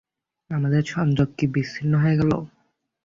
আমাদের 0.49 0.83
সংযোগ 0.87 1.29
কি 1.37 1.45
বিচ্ছিন্ন 1.53 1.93
হয়ে 2.03 2.19
গেলো? 2.19 2.37